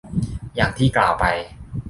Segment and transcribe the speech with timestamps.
[0.55, 1.25] อย่างที่กล่าวไป